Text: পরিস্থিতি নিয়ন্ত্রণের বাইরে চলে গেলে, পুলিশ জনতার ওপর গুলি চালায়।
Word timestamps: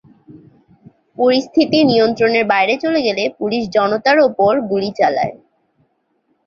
পরিস্থিতি 1.17 1.79
নিয়ন্ত্রণের 1.83 2.45
বাইরে 2.45 2.73
চলে 2.83 2.99
গেলে, 3.07 3.23
পুলিশ 3.39 3.63
জনতার 3.75 4.17
ওপর 4.27 4.51
গুলি 4.69 4.91
চালায়। 4.99 5.33